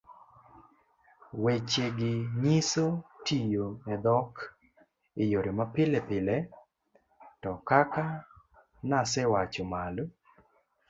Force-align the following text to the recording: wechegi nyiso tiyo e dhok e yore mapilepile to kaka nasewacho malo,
wechegi 1.43 2.13
nyiso 2.43 2.85
tiyo 3.25 3.67
e 3.93 3.95
dhok 4.03 4.33
e 5.21 5.23
yore 5.31 5.51
mapilepile 5.59 6.35
to 7.41 7.51
kaka 7.69 8.05
nasewacho 8.89 9.63
malo, 9.71 10.03